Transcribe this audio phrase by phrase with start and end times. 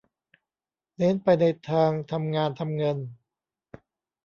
[0.97, 2.97] เน้นไปในทางทำงานทำเงิน